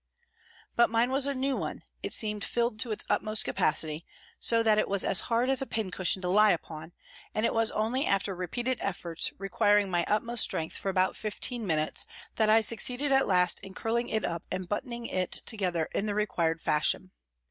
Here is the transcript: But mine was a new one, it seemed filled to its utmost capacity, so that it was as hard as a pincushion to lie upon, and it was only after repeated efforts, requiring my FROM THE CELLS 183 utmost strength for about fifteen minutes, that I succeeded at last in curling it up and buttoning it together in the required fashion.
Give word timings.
But 0.75 0.89
mine 0.89 1.11
was 1.11 1.27
a 1.27 1.35
new 1.35 1.55
one, 1.55 1.83
it 2.01 2.11
seemed 2.11 2.43
filled 2.43 2.79
to 2.79 2.91
its 2.91 3.05
utmost 3.07 3.45
capacity, 3.45 4.03
so 4.39 4.63
that 4.63 4.79
it 4.79 4.87
was 4.87 5.03
as 5.03 5.19
hard 5.29 5.47
as 5.47 5.61
a 5.61 5.67
pincushion 5.67 6.23
to 6.23 6.27
lie 6.27 6.49
upon, 6.49 6.93
and 7.35 7.45
it 7.45 7.53
was 7.53 7.69
only 7.69 8.07
after 8.07 8.35
repeated 8.35 8.79
efforts, 8.81 9.31
requiring 9.37 9.91
my 9.91 10.03
FROM 10.05 10.05
THE 10.05 10.07
CELLS 10.07 10.21
183 10.23 10.31
utmost 10.31 10.43
strength 10.43 10.77
for 10.81 10.89
about 10.89 11.17
fifteen 11.17 11.67
minutes, 11.67 12.07
that 12.37 12.49
I 12.49 12.61
succeeded 12.61 13.11
at 13.11 13.27
last 13.27 13.59
in 13.59 13.75
curling 13.75 14.09
it 14.09 14.25
up 14.25 14.41
and 14.49 14.67
buttoning 14.67 15.05
it 15.05 15.33
together 15.45 15.87
in 15.93 16.07
the 16.07 16.15
required 16.15 16.61
fashion. 16.61 17.11